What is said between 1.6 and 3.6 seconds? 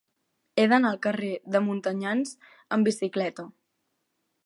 Montanyans amb bicicleta.